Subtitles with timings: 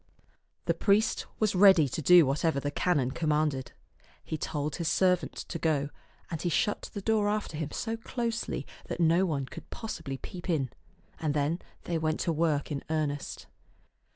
[0.65, 3.67] The priest was ready to do whatever the canon com manded.
[4.23, 5.91] He told his servant to go,
[6.31, 10.49] and he shut the door after him so closely that no one could possibly peep
[10.49, 10.71] in;
[11.19, 13.45] and then they went to work in earnest.